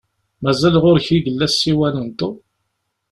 [0.43, 2.35] Mazal ɣur-k i yella ssiwan n Tom?